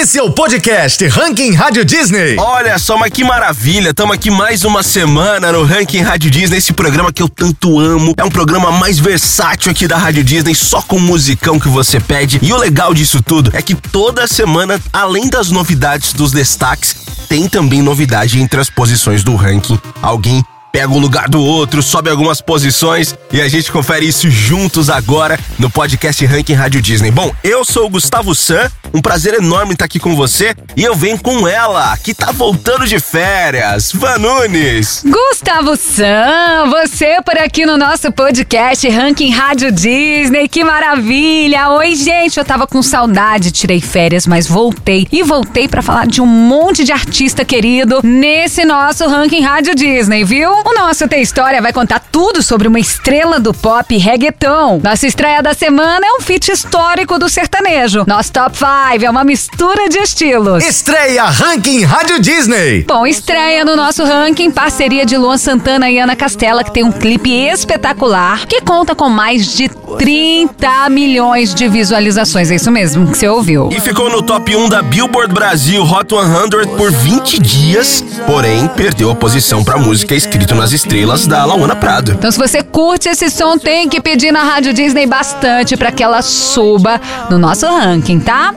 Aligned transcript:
Esse 0.00 0.16
é 0.16 0.22
o 0.22 0.30
podcast 0.30 1.04
Ranking 1.08 1.54
Rádio 1.54 1.84
Disney. 1.84 2.36
Olha 2.38 2.78
só, 2.78 2.96
mas 2.96 3.10
que 3.10 3.24
maravilha! 3.24 3.90
Estamos 3.90 4.14
aqui 4.14 4.30
mais 4.30 4.64
uma 4.64 4.80
semana 4.80 5.50
no 5.50 5.64
Ranking 5.64 6.02
Rádio 6.02 6.30
Disney, 6.30 6.58
esse 6.58 6.72
programa 6.72 7.12
que 7.12 7.20
eu 7.20 7.28
tanto 7.28 7.80
amo. 7.80 8.14
É 8.16 8.22
um 8.22 8.30
programa 8.30 8.70
mais 8.70 9.00
versátil 9.00 9.72
aqui 9.72 9.88
da 9.88 9.98
Rádio 9.98 10.22
Disney, 10.22 10.54
só 10.54 10.80
com 10.80 11.00
musicão 11.00 11.58
que 11.58 11.66
você 11.66 11.98
pede. 11.98 12.38
E 12.40 12.52
o 12.52 12.56
legal 12.56 12.94
disso 12.94 13.20
tudo 13.20 13.50
é 13.52 13.60
que 13.60 13.74
toda 13.74 14.28
semana, 14.28 14.80
além 14.92 15.28
das 15.28 15.50
novidades 15.50 16.12
dos 16.12 16.30
destaques, 16.30 16.94
tem 17.28 17.48
também 17.48 17.82
novidade 17.82 18.40
entre 18.40 18.60
as 18.60 18.70
posições 18.70 19.24
do 19.24 19.34
ranking. 19.34 19.80
Alguém 20.00 20.44
pega 20.72 20.92
o 20.92 20.98
lugar 20.98 21.28
do 21.28 21.40
outro, 21.40 21.82
sobe 21.82 22.10
algumas 22.10 22.40
posições 22.40 23.16
e 23.32 23.40
a 23.40 23.48
gente 23.48 23.70
confere 23.72 24.06
isso 24.06 24.30
juntos 24.30 24.90
agora 24.90 25.38
no 25.58 25.70
podcast 25.70 26.24
Ranking 26.24 26.54
Rádio 26.54 26.80
Disney. 26.82 27.10
Bom, 27.10 27.32
eu 27.42 27.64
sou 27.64 27.86
o 27.86 27.90
Gustavo 27.90 28.34
San, 28.34 28.70
um 28.92 29.00
prazer 29.00 29.34
enorme 29.34 29.72
estar 29.72 29.84
aqui 29.84 29.98
com 29.98 30.14
você 30.14 30.54
e 30.76 30.84
eu 30.84 30.94
venho 30.94 31.18
com 31.18 31.46
ela, 31.46 31.96
que 31.98 32.14
tá 32.14 32.32
voltando 32.32 32.86
de 32.86 32.98
férias, 33.00 33.92
Van 33.92 34.18
Nunes. 34.18 35.02
Gustavo 35.04 35.76
San, 35.76 36.66
você 36.70 37.20
por 37.24 37.38
aqui 37.38 37.64
no 37.66 37.76
nosso 37.76 38.10
podcast 38.12 38.88
Ranking 38.88 39.30
Rádio 39.30 39.72
Disney, 39.72 40.48
que 40.48 40.64
maravilha! 40.64 41.70
Oi, 41.70 41.94
gente, 41.94 42.38
eu 42.38 42.44
tava 42.44 42.66
com 42.66 42.82
saudade, 42.82 43.50
tirei 43.50 43.80
férias, 43.80 44.26
mas 44.26 44.46
voltei 44.46 45.06
e 45.10 45.22
voltei 45.22 45.68
para 45.68 45.82
falar 45.82 46.06
de 46.06 46.20
um 46.20 46.26
monte 46.26 46.84
de 46.84 46.92
artista 46.92 47.44
querido 47.44 48.00
nesse 48.02 48.64
nosso 48.64 49.06
Ranking 49.06 49.42
Rádio 49.42 49.74
Disney, 49.74 50.24
viu? 50.24 50.57
O 50.64 50.74
nosso 50.74 51.06
Tem 51.06 51.22
História 51.22 51.62
vai 51.62 51.72
contar 51.72 52.00
tudo 52.00 52.42
sobre 52.42 52.66
uma 52.68 52.80
estrela 52.80 53.38
do 53.38 53.54
pop 53.54 53.96
reggaeton. 53.96 54.80
Nossa 54.82 55.06
estreia 55.06 55.42
da 55.42 55.54
semana 55.54 56.04
é 56.04 56.12
um 56.14 56.20
feat 56.20 56.50
histórico 56.50 57.18
do 57.18 57.28
sertanejo. 57.28 58.04
Nosso 58.06 58.32
Top 58.32 58.56
5 58.56 59.04
é 59.04 59.10
uma 59.10 59.24
mistura 59.24 59.88
de 59.88 59.98
estilos. 59.98 60.64
Estreia 60.64 61.24
Ranking 61.24 61.84
Rádio 61.84 62.20
Disney. 62.20 62.84
Bom, 62.86 63.06
estreia 63.06 63.64
no 63.64 63.76
nosso 63.76 64.04
ranking 64.04 64.50
parceria 64.50 65.06
de 65.06 65.16
Luan 65.16 65.36
Santana 65.36 65.90
e 65.90 65.98
Ana 65.98 66.16
Castela, 66.16 66.64
que 66.64 66.72
tem 66.72 66.84
um 66.84 66.92
clipe 66.92 67.30
espetacular 67.30 68.46
que 68.46 68.60
conta 68.60 68.94
com 68.94 69.08
mais 69.08 69.46
de 69.46 69.68
30 69.68 70.88
milhões 70.90 71.54
de 71.54 71.68
visualizações. 71.68 72.50
É 72.50 72.56
isso 72.56 72.70
mesmo 72.70 73.10
que 73.10 73.18
você 73.18 73.28
ouviu. 73.28 73.68
E 73.70 73.80
ficou 73.80 74.10
no 74.10 74.22
top 74.22 74.54
1 74.54 74.68
da 74.68 74.82
Billboard 74.82 75.32
Brasil 75.32 75.82
Hot 75.82 76.08
100 76.08 76.76
por 76.76 76.90
20 76.90 77.38
dias, 77.40 78.04
porém 78.26 78.66
perdeu 78.68 79.10
a 79.10 79.14
posição 79.14 79.62
para 79.62 79.78
música 79.78 80.14
escrito 80.48 80.54
nas 80.54 80.72
estrelas 80.72 81.26
da 81.26 81.44
Lauana 81.44 81.76
Prado. 81.76 82.12
Então, 82.12 82.30
se 82.30 82.38
você 82.38 82.62
curte 82.62 83.08
esse 83.08 83.28
som, 83.30 83.58
tem 83.58 83.88
que 83.88 84.00
pedir 84.00 84.32
na 84.32 84.42
Rádio 84.42 84.72
Disney 84.72 85.06
bastante 85.06 85.76
para 85.76 85.92
que 85.92 86.02
ela 86.02 86.22
suba 86.22 87.00
no 87.28 87.38
nosso 87.38 87.66
ranking, 87.66 88.20
tá? 88.20 88.54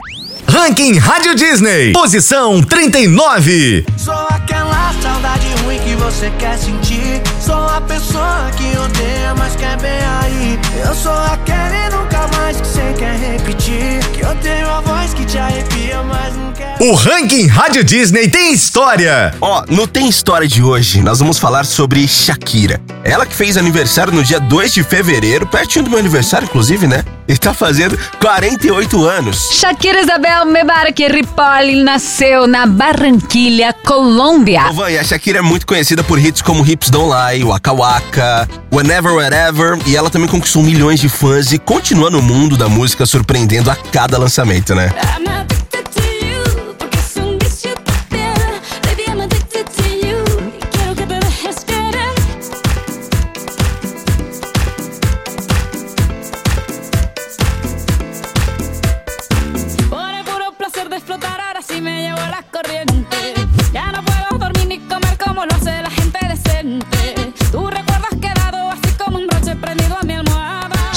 Ranking 0.48 0.98
Rádio 0.98 1.34
Disney, 1.34 1.92
posição 1.92 2.62
39. 2.62 3.84
Sou 3.96 4.14
aquela 4.30 4.92
saudade 5.02 5.46
ruim 5.64 5.78
que 5.80 5.94
você 5.96 6.30
quer 6.38 6.56
sentir. 6.58 7.22
Sou 7.40 7.54
a 7.54 7.80
pessoa 7.80 8.50
que 8.56 8.76
odeia, 8.78 9.34
mas 9.36 9.56
quer 9.56 9.76
bem 9.80 9.90
aí. 10.22 10.58
Eu 10.86 10.94
sou 10.94 11.12
aquele 11.12 11.96
nunca 11.96 12.28
mais 12.36 12.60
que 12.60 12.66
você 12.66 12.94
quer 12.98 13.16
repetir. 13.16 14.00
Que 14.12 14.20
eu 14.20 14.34
tenho 14.36 14.68
a 14.68 14.80
voz 14.80 15.14
que 15.14 15.24
te 15.24 15.38
arrepia, 15.38 16.02
mas. 16.02 16.11
O 16.84 16.94
Ranking 16.94 17.46
Rádio 17.46 17.84
Disney 17.84 18.28
tem 18.28 18.52
história. 18.52 19.32
Ó, 19.40 19.62
no 19.68 19.86
Tem 19.86 20.08
História 20.08 20.48
de 20.48 20.64
hoje, 20.64 21.00
nós 21.00 21.20
vamos 21.20 21.38
falar 21.38 21.64
sobre 21.64 22.08
Shakira. 22.08 22.80
Ela 23.04 23.24
que 23.24 23.36
fez 23.36 23.56
aniversário 23.56 24.12
no 24.12 24.20
dia 24.24 24.40
2 24.40 24.74
de 24.74 24.82
fevereiro, 24.82 25.46
pertinho 25.46 25.84
do 25.84 25.90
meu 25.92 26.00
aniversário, 26.00 26.46
inclusive, 26.46 26.88
né? 26.88 27.04
E 27.28 27.38
tá 27.38 27.54
fazendo 27.54 27.96
48 28.18 29.04
anos. 29.06 29.50
Shakira 29.52 30.00
Isabel 30.00 30.44
Mebarak 30.46 31.06
Ripoll 31.06 31.84
nasceu 31.84 32.48
na 32.48 32.66
Barranquilha, 32.66 33.72
Colômbia. 33.86 34.66
Ô, 34.70 34.72
Van, 34.72 34.90
e 34.90 34.98
a 34.98 35.04
Shakira 35.04 35.38
é 35.38 35.42
muito 35.42 35.64
conhecida 35.64 36.02
por 36.02 36.18
hits 36.18 36.42
como 36.42 36.68
Hips 36.68 36.90
Don't 36.90 37.14
Lie, 37.14 37.44
Waka 37.44 37.72
Waka, 37.72 38.48
Whenever, 38.72 39.14
Wherever, 39.14 39.78
e 39.86 39.96
ela 39.96 40.10
também 40.10 40.28
conquistou 40.28 40.60
milhões 40.64 40.98
de 40.98 41.08
fãs 41.08 41.52
e 41.52 41.60
continua 41.60 42.10
no 42.10 42.20
mundo 42.20 42.56
da 42.56 42.68
música 42.68 43.06
surpreendendo 43.06 43.70
a 43.70 43.76
cada 43.76 44.18
lançamento, 44.18 44.74
né? 44.74 44.90
I'm 45.16 45.51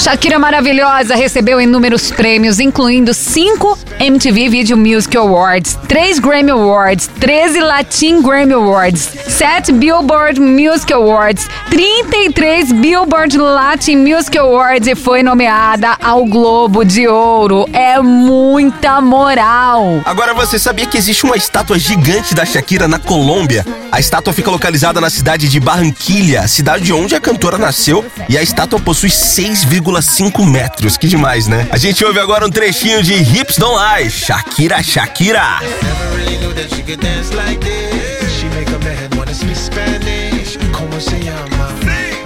Shakira 0.06 0.38
maravilhosa 0.38 1.16
recebeu 1.16 1.60
inúmeros 1.60 2.12
prêmios, 2.12 2.60
incluindo 2.60 3.12
5 3.12 3.76
MTV 3.98 4.50
Video 4.50 4.76
Music 4.76 5.16
Awards, 5.16 5.78
3 5.88 6.20
Grammy 6.20 6.50
Awards, 6.50 7.08
13 7.18 7.60
Latin 7.60 8.20
Grammy 8.20 8.52
Awards, 8.52 9.08
7 9.26 9.72
Billboard 9.72 10.38
Music 10.38 10.92
Awards, 10.92 11.48
33 11.70 12.72
Billboard 12.72 13.38
Latin 13.38 13.96
Music 13.96 14.36
Awards 14.36 14.86
e 14.86 14.94
foi 14.94 15.22
nomeada 15.22 15.96
ao 16.02 16.26
Globo 16.26 16.84
de 16.84 17.08
Ouro. 17.08 17.66
É 17.72 17.98
muita 18.02 19.00
moral. 19.00 20.02
Agora 20.04 20.34
você 20.34 20.58
sabia 20.58 20.84
que 20.86 20.98
existe 20.98 21.24
uma 21.24 21.36
estátua 21.36 21.78
gigante 21.78 22.34
da 22.34 22.44
Shakira 22.44 22.86
na 22.86 22.98
Colômbia? 22.98 23.64
A 23.90 23.98
estátua 23.98 24.32
fica 24.32 24.50
localizada 24.50 25.00
na 25.00 25.08
cidade 25.08 25.48
de 25.48 25.58
Barranquilha, 25.58 26.46
cidade 26.48 26.92
onde 26.92 27.14
a 27.14 27.20
cantora 27.20 27.56
nasceu, 27.56 28.04
e 28.28 28.36
a 28.36 28.42
estátua 28.42 28.78
possui 28.78 29.08
6,5 29.08 30.44
metros. 30.44 30.98
Que 30.98 31.08
demais, 31.08 31.46
né? 31.46 31.66
A 31.70 31.78
gente 31.78 32.04
ouve 32.04 32.18
agora 32.20 32.44
um 32.46 32.50
trechinho 32.50 33.02
de 33.02 33.14
Hips 33.14 33.56
Don't 33.56 33.74
Lie, 33.74 33.85
Shakira 33.86 34.82
Shakira. 34.82 35.60
Never 35.62 36.16
really 36.16 36.38
knew 36.38 36.52
that 36.54 36.68
she 36.74 36.82
could 36.82 37.00
dance 37.00 37.32
like 37.32 37.60
this. 37.60 38.36
She 38.36 38.48
make 38.48 38.68
a 38.68 38.78
man 38.80 39.10
wanna 39.16 39.32
speak 39.32 39.54
Spanish. 39.54 40.58
Como 40.72 40.98
se 40.98 41.20
llama? 41.20 41.70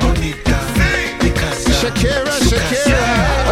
Bonita. 0.00 0.58
Picasa. 1.20 1.70
Shakira, 1.80 2.32
Shakira. 2.48 2.98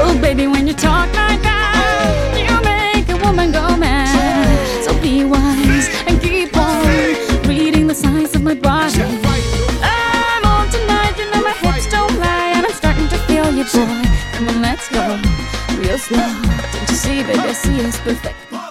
Oh, 0.03 0.19
baby, 0.21 0.47
when 0.47 0.67
you 0.67 0.73
talk 0.75 1.07
like 1.15 1.43
that, 1.43 2.33
you 2.35 2.57
make 2.65 3.09
a 3.11 3.17
woman 3.25 3.53
go 3.53 3.77
mad. 3.77 4.85
So 4.85 4.99
be 5.01 5.25
wise 5.25 5.89
and 6.07 6.21
keep 6.21 6.57
on 6.57 6.87
reading 7.47 7.87
the 7.87 7.95
signs 7.95 8.35
of 8.35 8.43
my 8.43 8.55
body. 8.55 9.03
I'm 9.83 10.45
on 10.47 10.69
tonight, 10.71 11.15
you 11.19 11.31
know 11.31 11.43
my 11.43 11.53
hips 11.53 11.87
don't 11.91 12.19
lie, 12.19 12.53
and 12.57 12.65
I'm 12.67 12.73
starting 12.73 13.09
to 13.09 13.19
feel 13.29 13.53
you, 13.53 13.65
boy. 13.65 14.18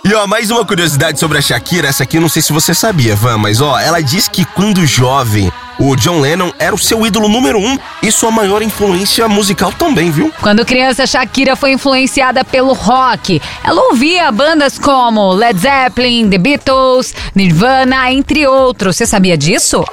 E 0.06 0.14
ó, 0.14 0.26
mais 0.26 0.50
uma 0.50 0.66
curiosidade 0.66 1.20
sobre 1.20 1.38
a 1.38 1.42
Shakira, 1.42 1.90
essa 1.90 2.04
aqui 2.04 2.18
eu 2.18 2.22
não 2.22 2.30
sei 2.30 2.42
se 2.42 2.54
você 2.54 2.74
sabia, 2.74 3.16
Van, 3.16 3.38
mas 3.38 3.60
ó, 3.60 3.78
ela 3.78 4.02
diz 4.02 4.30
que 4.30 4.46
quando 4.46 4.86
jovem, 4.86 5.52
o 5.78 5.96
John 5.98 6.22
Lennon 6.22 6.52
era 6.58 6.74
o 6.74 6.78
seu 6.78 7.06
ídolo 7.06 7.28
número 7.28 7.60
um 7.60 7.78
e 8.02 8.12
sua 8.12 8.32
maior 8.32 8.62
influência 8.62 9.28
musical 9.28 9.74
também, 9.74 10.10
viu? 10.10 10.34
Quando 10.42 10.66
criança, 10.66 11.06
Shakira 11.06 11.58
foi 11.58 11.74
influenciada 11.74 12.46
pelo 12.46 12.72
rock. 12.74 13.42
Ela 13.64 13.82
ouvia 13.90 14.32
bandas 14.32 14.80
como 14.80 15.34
Led 15.34 15.60
Zeppelin, 15.60 16.30
The 16.30 16.38
Beatles, 16.38 17.14
Nirvana, 17.36 18.10
entre 18.12 18.48
outros. 18.48 18.96
Você 18.96 19.06
sabia 19.06 19.38
disso? 19.38 19.84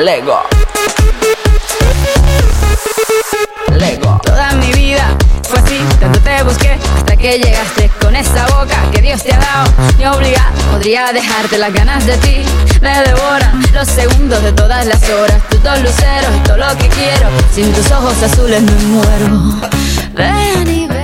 Lego. 0.00 0.40
Lego. 3.76 4.18
Toda 4.24 4.52
mi 4.52 4.72
vida 4.72 5.14
fue 5.46 5.58
así, 5.58 5.78
tanto 6.00 6.18
te 6.20 6.42
busqué 6.42 6.78
hasta 6.96 7.16
que 7.18 7.38
llegaste 7.38 7.90
con 8.00 8.16
esa 8.16 8.46
boca 8.46 8.76
que 8.92 9.02
Dios 9.02 9.22
te 9.22 9.34
ha 9.34 9.38
dado. 9.38 9.70
Ni 9.98 10.06
obligado, 10.06 10.54
podría 10.70 11.12
dejarte 11.12 11.58
las 11.58 11.74
ganas 11.74 12.06
de 12.06 12.16
ti. 12.16 12.42
Me 12.80 12.98
devoran 13.02 13.62
los 13.74 13.88
segundos 13.88 14.42
de 14.42 14.52
todas 14.52 14.86
las 14.86 15.06
horas. 15.10 15.36
Tus 15.50 15.62
dos 15.62 15.78
luceros 15.82 16.44
todo 16.44 16.56
lo 16.56 16.78
que 16.78 16.88
quiero. 16.88 17.28
Sin 17.54 17.70
tus 17.74 17.90
ojos 17.90 18.22
azules 18.22 18.62
me 18.62 18.72
muero. 18.72 19.60
Ven 20.14 20.66
y 20.66 20.86
ves. 20.86 20.99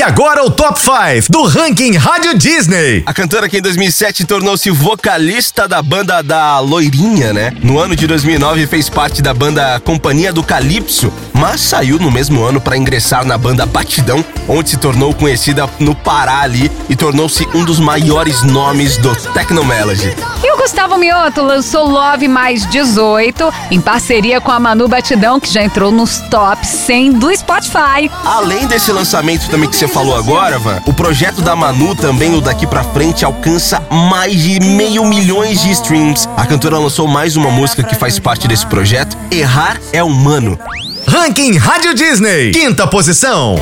E 0.00 0.02
agora 0.02 0.42
o 0.42 0.50
Top 0.50 0.80
5 0.80 1.30
do 1.30 1.44
ranking 1.44 1.94
Rádio 1.94 2.34
Disney. 2.34 3.02
A 3.04 3.12
cantora 3.12 3.50
que 3.50 3.58
em 3.58 3.60
2007 3.60 4.24
tornou-se 4.24 4.70
vocalista 4.70 5.68
da 5.68 5.82
banda 5.82 6.22
da 6.22 6.58
Loirinha, 6.58 7.34
né? 7.34 7.52
No 7.62 7.78
ano 7.78 7.94
de 7.94 8.06
2009 8.06 8.66
fez 8.66 8.88
parte 8.88 9.20
da 9.20 9.34
banda 9.34 9.78
Companhia 9.80 10.32
do 10.32 10.42
Calypso, 10.42 11.12
mas 11.34 11.60
saiu 11.60 11.98
no 11.98 12.10
mesmo 12.10 12.42
ano 12.42 12.62
para 12.62 12.78
ingressar 12.78 13.26
na 13.26 13.36
banda 13.36 13.66
Batidão, 13.66 14.24
onde 14.48 14.70
se 14.70 14.78
tornou 14.78 15.12
conhecida 15.12 15.68
no 15.78 15.94
Pará 15.94 16.40
ali 16.40 16.72
e 16.88 16.96
tornou-se 16.96 17.46
um 17.54 17.62
dos 17.62 17.78
maiores 17.78 18.42
nomes 18.42 18.96
do 18.96 19.14
Technomelody. 19.34 20.16
E 20.42 20.50
o 20.50 20.56
Gustavo 20.56 20.96
Mioto 20.96 21.42
lançou 21.42 21.86
Love 21.86 22.26
Mais 22.26 22.64
18 22.70 23.52
em 23.70 23.78
parceria 23.78 24.40
com 24.40 24.50
a 24.50 24.58
Manu 24.58 24.88
Batidão, 24.88 25.38
que 25.38 25.52
já 25.52 25.62
entrou 25.62 25.92
nos 25.92 26.20
top 26.30 26.66
100 26.66 27.12
do 27.18 27.36
Spotify. 27.36 28.10
Além 28.24 28.66
desse 28.66 28.90
lançamento 28.90 29.50
também 29.50 29.68
que 29.68 29.76
você 29.76 29.89
falou 29.90 30.16
agora, 30.16 30.58
Van, 30.58 30.80
o 30.86 30.92
projeto 30.92 31.42
da 31.42 31.54
Manu 31.56 31.94
também, 31.94 32.34
o 32.34 32.40
Daqui 32.40 32.66
Pra 32.66 32.84
Frente, 32.84 33.24
alcança 33.24 33.82
mais 33.90 34.40
de 34.40 34.60
meio 34.60 35.04
milhões 35.04 35.60
de 35.62 35.70
streams. 35.70 36.28
A 36.36 36.46
cantora 36.46 36.78
lançou 36.78 37.06
mais 37.06 37.36
uma 37.36 37.50
música 37.50 37.82
que 37.82 37.94
faz 37.94 38.18
parte 38.18 38.46
desse 38.46 38.66
projeto, 38.66 39.16
Errar 39.30 39.80
é 39.92 40.02
Humano. 40.02 40.58
Ranking 41.06 41.56
Rádio 41.56 41.94
Disney. 41.94 42.52
Quinta 42.52 42.86
posição. 42.86 43.56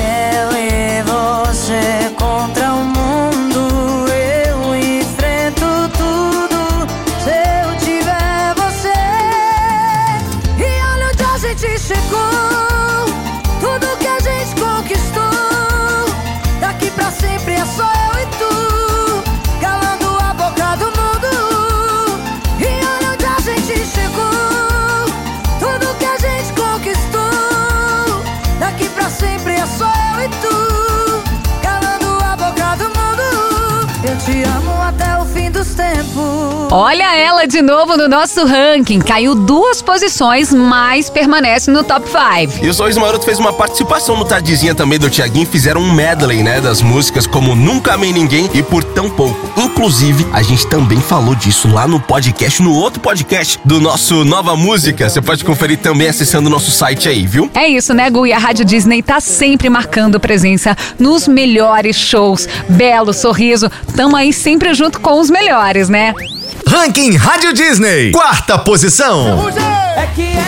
Tempos. 35.79 36.49
Olha 36.71 37.17
ela 37.17 37.47
de 37.47 37.63
novo 37.63 37.97
no 37.97 38.09
nosso 38.09 38.45
ranking. 38.45 38.99
Caiu 38.99 39.35
duas 39.35 39.81
posições, 39.81 40.53
mas 40.53 41.09
permanece 41.09 41.71
no 41.71 41.85
top 41.85 42.07
5. 42.07 42.65
E 42.65 42.69
o 42.69 42.75
Sorriso 42.75 43.01
Maroto 43.01 43.25
fez 43.25 43.39
uma 43.39 43.53
participação 43.53 44.17
no 44.17 44.25
Tardezinha 44.25 44.75
também 44.75 44.99
do 44.99 45.09
Tiaguinho. 45.09 45.47
Fizeram 45.47 45.81
um 45.81 45.93
medley, 45.93 46.43
né, 46.43 46.61
das 46.61 46.83
músicas 46.83 47.27
como 47.27 47.55
Nunca 47.55 47.95
Amei 47.95 48.13
Ninguém 48.13 48.51
e 48.53 48.63
Por 48.63 48.83
Tão 48.85 49.09
Pouco. 49.09 49.39
Inclusive, 49.57 50.27
a 50.33 50.43
gente 50.43 50.67
também 50.67 51.01
falou 51.01 51.35
disso 51.35 51.69
lá 51.73 51.87
no 51.87 52.01
podcast, 52.01 52.61
no 52.63 52.75
outro 52.75 53.01
podcast 53.01 53.59
do 53.65 53.81
nosso 53.81 54.25
Nova 54.25 54.55
Música. 54.57 55.09
Você 55.09 55.23
pode 55.23 55.45
conferir 55.45 55.79
também 55.79 56.09
acessando 56.09 56.49
o 56.49 56.51
nosso 56.51 56.71
site 56.71 57.09
aí, 57.09 57.27
viu? 57.27 57.51
É 57.55 57.67
isso, 57.67 57.95
né, 57.95 58.11
Gu? 58.11 58.27
E 58.27 58.33
a 58.33 58.39
Rádio 58.39 58.65
Disney 58.65 59.03
tá 59.03 59.21
sempre 59.21 59.71
marcando 59.71 60.21
presença 60.21 60.77
nos 60.99 61.27
melhores 61.27 61.97
shows. 61.97 62.47
Belo, 62.69 63.15
sorriso, 63.15 63.71
tamo 63.97 64.17
aí 64.17 64.33
sempre 64.33 64.75
junto 64.75 65.01
com 65.01 65.19
os 65.19 65.31
melhores, 65.31 65.68
né? 65.91 66.15
Ranking 66.67 67.15
Rádio 67.17 67.53
Disney. 67.53 68.11
Quarta 68.11 68.59
posição. 68.59 69.47
É 69.97 70.07
que 70.15 70.23
ela 70.23 70.48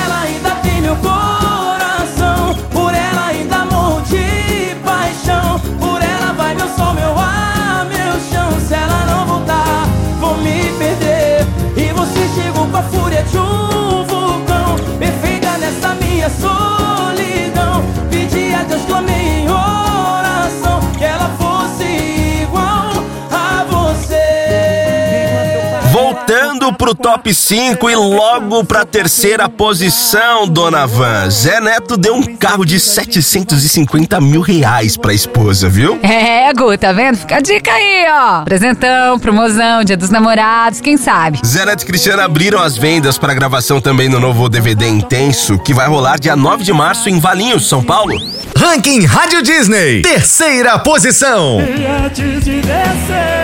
Voltando 26.21 26.71
pro 26.75 26.95
top 26.95 27.33
5 27.33 27.89
e 27.89 27.97
logo 27.97 28.63
pra 28.63 28.85
terceira 28.85 29.49
posição, 29.49 30.47
dona 30.47 30.87
Van. 30.87 31.31
Zé 31.31 31.61
Neto 31.61 31.97
deu 31.97 32.15
um 32.15 32.37
carro 32.37 32.65
de 32.65 32.79
750 32.79 34.21
mil 34.21 34.43
reais 34.43 34.99
pra 34.99 35.15
esposa, 35.15 35.69
viu? 35.69 35.99
É, 36.03 36.53
Gu, 36.53 36.77
tá 36.77 36.93
vendo? 36.93 37.17
Fica 37.17 37.37
a 37.37 37.41
dica 37.41 37.73
aí, 37.73 38.05
ó. 38.11 38.43
Presentão, 38.43 39.19
promoção, 39.19 39.83
dia 39.83 39.97
dos 39.97 40.11
namorados, 40.11 40.83
quem 40.83 40.99
sabe? 40.99 41.41
Zé 41.45 41.65
Neto 41.65 41.85
e 41.85 41.87
Cristiano 41.87 42.21
abriram 42.23 42.61
as 42.61 42.77
vendas 42.77 43.17
para 43.17 43.33
gravação 43.33 43.81
também 43.81 44.09
no 44.11 44.21
novo 44.21 44.49
DVD 44.49 44.87
Intenso, 44.89 45.59
que 45.59 45.73
vai 45.73 45.89
rolar 45.89 46.19
dia 46.21 46.37
9 46.37 46.63
de 46.63 46.73
março 46.73 47.09
em 47.09 47.19
Valinhos, 47.19 47.67
São 47.67 47.83
Paulo. 47.83 48.13
Ranking 48.57 49.07
Rádio 49.07 49.41
Disney. 49.43 50.03
Terceira 50.03 50.79
posição. 50.81 51.61
E 51.63 51.87
antes 51.87 52.45
de 52.45 52.61
descer, 52.61 53.40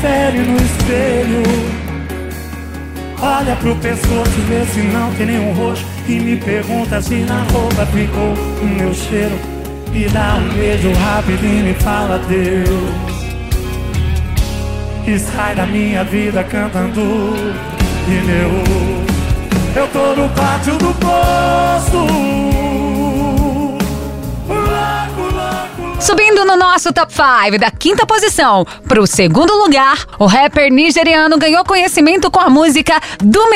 confere 0.00 0.38
no 0.38 0.56
espelho. 0.56 1.42
Olha 3.20 3.54
pro 3.56 3.76
pescoço, 3.76 4.30
vê 4.48 4.64
se 4.64 4.80
não 4.80 5.12
tem 5.14 5.26
nenhum 5.26 5.52
roxo. 5.52 5.84
E 6.08 6.18
me 6.18 6.36
pergunta 6.36 7.02
se 7.02 7.16
na 7.16 7.42
roupa 7.52 7.84
ficou 7.86 8.34
o 8.62 8.66
meu 8.66 8.94
cheiro. 8.94 9.38
E 9.92 10.08
dá 10.08 10.36
um 10.36 10.48
beijo 10.54 10.90
rápido 10.92 11.44
e 11.44 11.62
me 11.62 11.74
fala 11.74 12.18
Deus. 12.18 13.20
E 15.06 15.18
sai 15.18 15.54
da 15.54 15.66
minha 15.66 16.02
vida 16.04 16.42
cantando 16.44 17.54
pneu. 18.06 18.50
Eu 19.76 19.86
tô 19.88 20.14
no 20.20 20.28
pátio 20.30 20.78
do 20.78 20.94
posto. 20.94 22.69
Subindo 26.00 26.46
no 26.46 26.56
nosso 26.56 26.92
top 26.94 27.12
5 27.12 27.58
da 27.58 27.70
quinta 27.70 28.06
posição 28.06 28.64
pro 28.88 29.06
segundo 29.06 29.54
lugar, 29.54 30.06
o 30.18 30.24
rapper 30.24 30.72
nigeriano 30.72 31.36
ganhou 31.36 31.62
conhecimento 31.62 32.30
com 32.30 32.40
a 32.40 32.48
música 32.48 32.98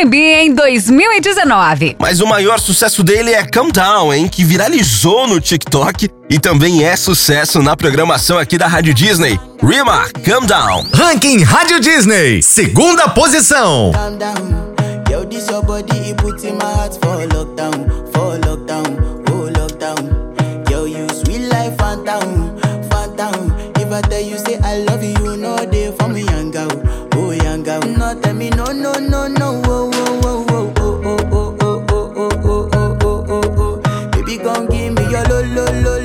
Be 0.06 0.19
em 0.19 0.55
2019. 0.55 1.96
Mas 1.99 2.20
o 2.20 2.26
maior 2.26 2.61
sucesso 2.61 3.02
dele 3.02 3.32
é 3.32 3.43
Calm 3.44 3.70
Down, 3.70 4.12
hein? 4.12 4.29
Que 4.29 4.44
viralizou 4.44 5.26
no 5.26 5.41
TikTok 5.41 6.11
e 6.29 6.38
também 6.38 6.85
é 6.85 6.94
sucesso 6.96 7.62
na 7.62 7.75
programação 7.75 8.38
aqui 8.38 8.58
da 8.58 8.67
Rádio 8.67 8.93
Disney. 8.93 9.40
Rima, 9.62 10.06
Calm 10.25 10.44
Down. 10.44 10.87
Ranking 10.93 11.43
Rádio 11.43 11.81
Disney. 11.81 12.43
Segunda 12.43 13.08
posição. 13.08 13.90
calm 13.93 14.19
down. 14.19 14.75
Yo, 15.11 15.25
this 15.25 15.49
your 15.49 15.62
body, 15.62 16.11
it 16.11 16.17
puts 16.19 16.44
in 16.44 16.56
my 16.58 16.64
heart 16.64 16.94
for 17.00 17.26
lockdown, 17.26 18.12
for 18.12 18.13
lockdown, 18.13 18.13
gon' 34.38 34.66
give 34.69 34.92
me 34.94 35.02
your 35.10 35.22
lo, 35.28 35.40
lo, 35.42 35.64
lo, 35.82 36.03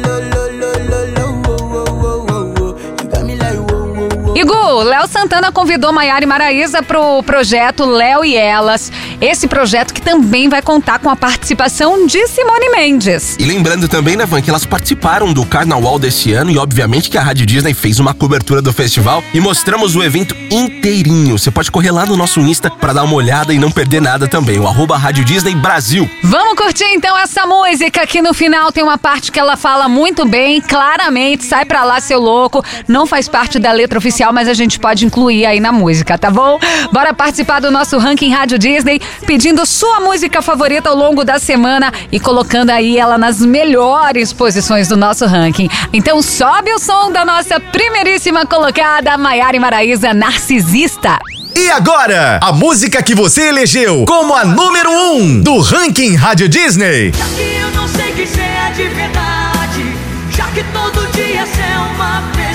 whoa, 4.43 4.55
whoa, 4.55 4.75
whoa. 4.75 4.79
E 4.79 4.83
Gu, 4.83 4.83
Léo 4.83 5.05
Santana 5.05 5.51
convidou 5.51 5.91
Maiara 5.91 6.23
e 6.23 6.27
Maraísa 6.27 6.81
pro 6.81 7.21
projeto 7.23 7.83
Léo 7.83 8.23
e 8.23 8.37
Elas. 8.37 8.89
Esse 9.19 9.47
projeto 9.47 9.93
que 9.93 10.01
também 10.01 10.47
vai 10.47 10.61
contar 10.61 10.99
com 10.99 11.09
a 11.09 11.15
participação 11.15 12.05
de 12.05 12.25
Simone 12.27 12.69
Mendes. 12.69 13.35
E 13.37 13.43
lembrando 13.43 13.89
também, 13.89 14.15
né, 14.15 14.25
Van, 14.25 14.41
que 14.41 14.49
elas 14.49 14.65
participaram 14.65 15.33
do 15.33 15.45
Carnaval 15.45 15.99
desse 15.99 16.31
ano 16.31 16.51
e 16.51 16.57
obviamente 16.57 17.09
que 17.09 17.17
a 17.17 17.21
Rádio 17.21 17.45
Disney 17.45 17.73
fez 17.73 17.99
uma 17.99 18.13
cobertura 18.13 18.61
do 18.61 18.71
festival 18.71 19.21
e 19.33 19.41
mostramos 19.41 19.97
o 19.97 20.01
evento 20.01 20.33
inteirinho. 20.49 21.37
Você 21.37 21.51
pode 21.51 21.69
correr 21.69 21.91
lá 21.91 22.05
no 22.05 22.15
nosso 22.15 22.39
Insta 22.39 22.69
pra 22.69 22.93
dar 22.93 23.03
uma 23.03 23.15
olhada 23.15 23.53
e 23.53 23.59
não 23.59 23.69
perder 23.69 24.01
nada 24.01 24.25
também, 24.25 24.57
o 24.57 24.67
arroba 24.67 24.95
Rádio 24.95 25.25
Disney 25.25 25.53
Brasil. 25.53 26.09
Vamos 26.23 26.55
curtir 26.55 26.85
então 26.93 27.17
essa 27.17 27.45
música 27.45 28.07
que 28.07 28.21
no 28.21 28.33
final 28.33 28.71
tem 28.71 28.83
uma 28.83 28.97
parte 28.97 29.33
que 29.33 29.39
ela 29.39 29.57
fala 29.57 29.89
muito 29.89 30.25
bem, 30.25 30.61
claramente, 30.61 31.43
sai 31.43 31.65
pra 31.65 31.83
lá 31.83 31.99
seu 31.99 32.21
louco. 32.21 32.63
Não 32.87 33.05
faz 33.05 33.27
parte 33.27 33.59
da 33.59 33.73
letra 33.73 33.97
oficial, 33.97 34.28
mas 34.31 34.47
a 34.47 34.53
gente 34.53 34.79
pode 34.79 35.05
incluir 35.05 35.45
aí 35.45 35.59
na 35.59 35.71
música, 35.71 36.17
tá 36.17 36.29
bom? 36.29 36.59
Bora 36.91 37.13
participar 37.13 37.59
do 37.59 37.71
nosso 37.71 37.97
ranking 37.97 38.31
Rádio 38.31 38.57
Disney, 38.57 39.01
pedindo 39.25 39.65
sua 39.65 39.99
música 39.99 40.41
favorita 40.41 40.89
ao 40.89 40.95
longo 40.95 41.23
da 41.23 41.39
semana 41.39 41.91
e 42.11 42.19
colocando 42.19 42.69
aí 42.69 42.97
ela 42.97 43.17
nas 43.17 43.39
melhores 43.39 44.33
posições 44.33 44.87
do 44.87 44.97
nosso 44.97 45.25
ranking. 45.25 45.69
Então 45.93 46.21
sobe 46.21 46.73
o 46.73 46.79
som 46.79 47.11
da 47.11 47.25
nossa 47.25 47.59
primeiríssima 47.59 48.45
colocada, 48.45 49.17
Maiara 49.17 49.55
e 49.55 49.59
Maraísa 49.59 50.13
Narcisista. 50.13 51.19
E 51.55 51.69
agora, 51.71 52.39
a 52.41 52.53
música 52.53 53.03
que 53.03 53.13
você 53.13 53.49
elegeu 53.49 54.05
como 54.05 54.33
a 54.33 54.45
número 54.45 54.89
1 54.89 55.15
um 55.15 55.41
do 55.41 55.59
Ranking 55.59 56.15
Rádio 56.15 56.47
Disney. 56.47 57.11
que 57.11 57.57
eu 57.61 57.71
não 57.71 57.87
sei 57.87 58.11
que 58.13 58.21
é 58.21 58.71
de 58.71 58.87
verdade. 58.87 59.93
Já 60.29 60.45
que 60.45 60.63
todo 60.71 61.11
dia 61.11 61.41
é 61.41 61.79
uma 61.95 62.21
pessoa, 62.31 62.48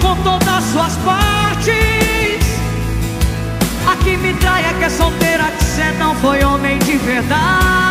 com 0.00 0.16
todas 0.22 0.48
as 0.48 0.64
suas 0.64 0.96
partes. 0.98 1.74
A 3.86 3.96
que 4.02 4.16
me 4.16 4.34
trai 4.34 4.64
é 4.64 4.72
que 4.74 4.84
é 4.84 4.88
solteira, 4.88 5.44
que 5.44 5.64
cê 5.64 5.92
não 5.98 6.14
foi 6.16 6.42
homem 6.44 6.78
de 6.80 6.96
verdade. 6.96 7.85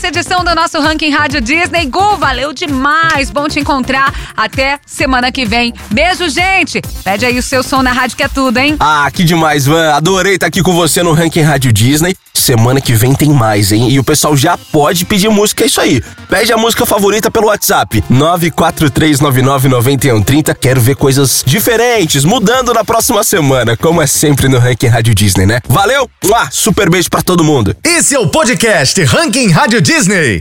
Essa 0.00 0.08
edição 0.08 0.42
do 0.42 0.54
nosso 0.54 0.80
Ranking 0.80 1.10
Rádio 1.10 1.42
Disney. 1.42 1.84
Gu, 1.84 2.16
valeu 2.16 2.54
demais. 2.54 3.28
Bom 3.28 3.46
te 3.48 3.60
encontrar. 3.60 4.14
Até 4.34 4.80
semana 4.86 5.30
que 5.30 5.44
vem. 5.44 5.74
Beijo, 5.90 6.26
gente. 6.30 6.80
Pede 7.04 7.26
aí 7.26 7.38
o 7.38 7.42
seu 7.42 7.62
som 7.62 7.82
na 7.82 7.92
rádio 7.92 8.16
que 8.16 8.22
é 8.22 8.28
tudo, 8.28 8.56
hein? 8.56 8.76
Ah, 8.80 9.10
que 9.12 9.22
demais, 9.22 9.66
Van. 9.66 9.92
Adorei 9.92 10.36
estar 10.36 10.46
aqui 10.46 10.62
com 10.62 10.72
você 10.72 11.02
no 11.02 11.12
Ranking 11.12 11.42
Rádio 11.42 11.70
Disney. 11.70 12.16
Semana 12.32 12.80
que 12.80 12.94
vem 12.94 13.14
tem 13.14 13.28
mais, 13.28 13.70
hein? 13.70 13.90
E 13.90 13.98
o 13.98 14.04
pessoal 14.04 14.34
já 14.34 14.56
pode 14.56 15.04
pedir 15.04 15.28
música, 15.28 15.64
é 15.64 15.66
isso 15.66 15.78
aí. 15.78 16.02
Pede 16.30 16.50
a 16.50 16.56
música 16.56 16.86
favorita 16.86 17.30
pelo 17.30 17.48
WhatsApp. 17.48 18.02
943999130. 18.10 20.56
Quero 20.58 20.80
ver 20.80 20.96
coisas 20.96 21.44
diferentes, 21.46 22.24
mudando 22.24 22.72
na 22.72 22.82
próxima 22.82 23.22
semana, 23.22 23.76
como 23.76 24.00
é 24.00 24.06
sempre 24.06 24.48
no 24.48 24.58
Ranking 24.58 24.86
Rádio 24.86 25.14
Disney, 25.14 25.44
né? 25.44 25.60
Valeu! 25.68 26.08
Super 26.50 26.88
beijo 26.88 27.10
pra 27.10 27.20
todo 27.20 27.44
mundo. 27.44 27.76
Esse 27.84 28.14
é 28.14 28.18
o 28.18 28.28
podcast 28.28 29.04
Ranking 29.04 29.50
Rádio 29.50 29.82
Disney. 29.90 30.38